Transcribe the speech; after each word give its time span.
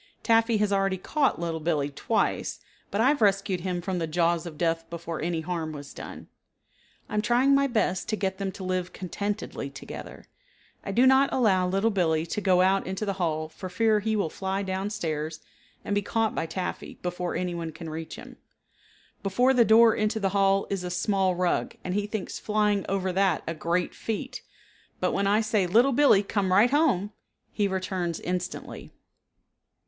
Taffy 0.23 0.57
has 0.57 0.73
already 0.73 0.97
caught 0.97 1.39
Little 1.39 1.59
Billee 1.59 1.91
twice, 1.91 2.59
but 2.89 2.99
I 3.01 3.09
have 3.09 3.21
rescued 3.21 3.59
him 3.61 3.81
from 3.83 3.99
the 3.99 4.07
jaws 4.07 4.47
of 4.47 4.57
death 4.57 4.89
before 4.89 5.21
any 5.21 5.41
harm 5.41 5.73
was 5.73 5.93
done. 5.93 6.27
I 7.07 7.13
am 7.13 7.21
trying 7.21 7.53
my 7.53 7.67
best 7.67 8.09
to 8.09 8.15
get 8.15 8.39
them 8.39 8.51
to 8.53 8.63
live 8.63 8.93
contentedly 8.93 9.69
together. 9.69 10.25
I 10.83 10.91
do 10.91 11.05
not 11.05 11.31
allow 11.31 11.67
Little 11.67 11.91
Billee 11.91 12.25
to 12.25 12.41
go 12.41 12.61
out 12.61 12.87
into 12.87 13.05
the 13.05 13.13
hall 13.21 13.47
for 13.47 13.69
fear 13.69 13.99
he 13.99 14.15
will 14.15 14.31
fly 14.31 14.63
down 14.63 14.89
stairs 14.89 15.39
and 15.85 15.93
be 15.93 16.01
caught 16.01 16.33
by 16.33 16.47
Taffy 16.47 16.97
before 17.03 17.35
anyone 17.35 17.71
can 17.71 17.87
reach 17.87 18.15
him. 18.15 18.37
Before 19.21 19.53
the 19.53 19.63
door 19.63 19.93
into 19.93 20.19
the 20.19 20.29
hall 20.29 20.65
is 20.71 20.83
a 20.83 20.89
small 20.89 21.35
rug 21.35 21.75
and 21.83 21.93
he 21.93 22.07
thinks 22.07 22.39
flying 22.39 22.87
over 22.89 23.13
that 23.13 23.43
a 23.45 23.53
great 23.53 23.93
feat, 23.93 24.41
but 24.99 25.11
when 25.11 25.27
I 25.27 25.41
say, 25.41 25.67
"Little 25.67 25.91
Billee, 25.93 26.23
come 26.23 26.51
right 26.51 26.71
home," 26.71 27.11
he 27.51 27.67
returns 27.67 28.19
instantly. 28.21 28.91